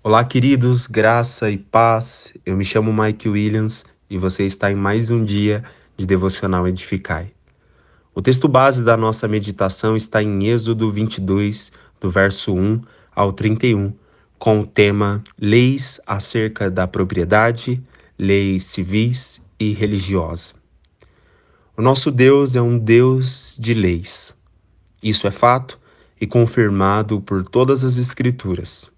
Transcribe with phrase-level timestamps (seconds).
[0.00, 2.32] Olá, queridos, graça e paz.
[2.46, 5.64] Eu me chamo Mike Williams e você está em mais um dia
[5.96, 7.32] de Devocional Edificai.
[8.14, 12.80] O texto base da nossa meditação está em Êxodo 22, do verso 1
[13.12, 13.92] ao 31,
[14.38, 17.82] com o tema Leis acerca da propriedade,
[18.16, 20.54] leis civis e religiosas.
[21.76, 24.32] O nosso Deus é um Deus de leis.
[25.02, 25.76] Isso é fato
[26.20, 28.96] e confirmado por todas as Escrituras.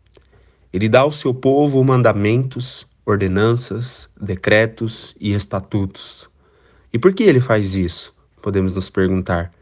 [0.72, 6.30] Ele dá ao seu povo mandamentos, ordenanças, decretos e estatutos.
[6.92, 8.14] E por que ele faz isso?
[8.40, 9.52] Podemos nos perguntar.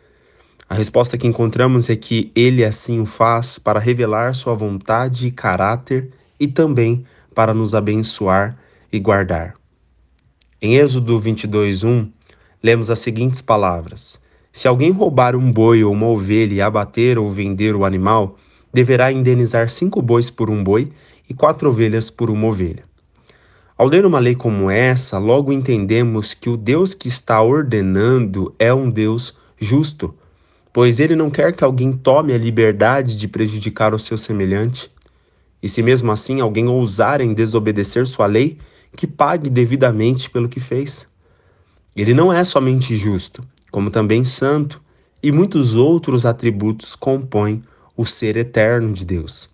[0.69, 5.31] A resposta que encontramos é que ele assim o faz para revelar sua vontade e
[5.31, 7.05] caráter e também
[7.35, 8.59] para nos abençoar
[8.93, 9.55] e guardar.
[10.61, 12.11] Em Êxodo 22:1,
[12.63, 14.21] lemos as seguintes palavras:
[14.53, 18.37] Se alguém roubar um boi ou uma ovelha e abater ou vender o animal,
[18.79, 20.93] deverá indenizar cinco bois por um boi
[21.29, 22.85] e quatro ovelhas por uma ovelha.
[23.77, 28.73] Ao ler uma lei como essa, logo entendemos que o Deus que está ordenando é
[28.73, 30.15] um Deus justo,
[30.73, 34.89] pois ele não quer que alguém tome a liberdade de prejudicar o seu semelhante.
[35.61, 38.59] E se mesmo assim alguém ousar em desobedecer sua lei,
[38.95, 41.05] que pague devidamente pelo que fez.
[41.97, 43.43] Ele não é somente justo,
[43.73, 44.81] como também santo,
[45.21, 47.61] e muitos outros atributos compõem
[47.99, 49.51] o ser eterno de Deus.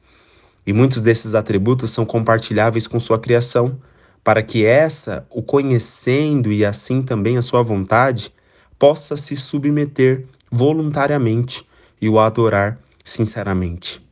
[0.67, 3.81] E muitos desses atributos são compartilháveis com sua criação,
[4.23, 8.33] para que essa, o conhecendo e assim também a sua vontade,
[8.79, 11.67] possa se submeter voluntariamente
[12.01, 14.05] e o adorar sinceramente.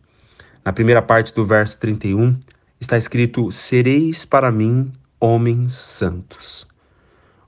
[0.64, 2.38] Na primeira parte do verso 31
[2.80, 6.66] está escrito: Sereis para mim homens santos.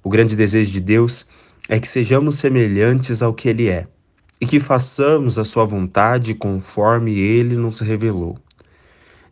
[0.03, 1.27] O grande desejo de Deus
[1.67, 3.87] é que sejamos semelhantes ao que Ele é
[4.45, 8.37] e que façamos a sua vontade conforme ele nos revelou.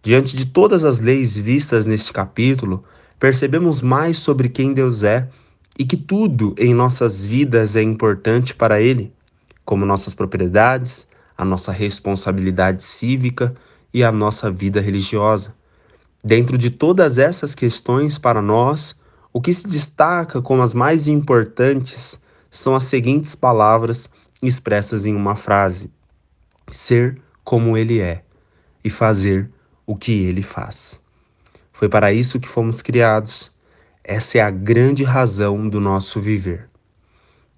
[0.02, 2.82] Diante de todas as leis vistas neste capítulo,
[3.20, 5.28] percebemos mais sobre quem Deus é
[5.78, 9.12] e que tudo em nossas vidas é importante para Ele,
[9.66, 11.06] como nossas propriedades,
[11.36, 13.54] a nossa responsabilidade cívica
[13.92, 15.54] e a nossa vida religiosa.
[16.24, 18.96] Dentro de todas essas questões, para nós,
[19.30, 22.18] o que se destaca como as mais importantes
[22.50, 24.08] são as seguintes palavras
[24.42, 25.90] expressas em uma frase:
[26.70, 28.22] ser como ele é
[28.84, 29.48] e fazer
[29.86, 31.00] o que ele faz.
[31.72, 33.50] Foi para isso que fomos criados.
[34.04, 36.68] Essa é a grande razão do nosso viver.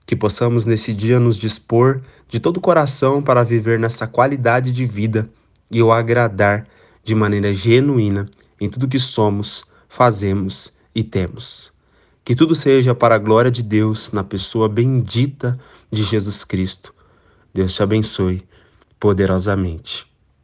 [0.06, 4.84] Que possamos nesse dia nos dispor de todo o coração para viver nessa qualidade de
[4.84, 5.28] vida
[5.70, 6.66] e o agradar
[7.02, 8.28] de maneira genuína
[8.60, 11.73] em tudo que somos, fazemos e temos.
[12.24, 15.60] Que tudo seja para a glória de Deus na pessoa bendita
[15.92, 16.94] de Jesus Cristo.
[17.52, 18.42] Deus te abençoe
[18.98, 20.06] poderosamente.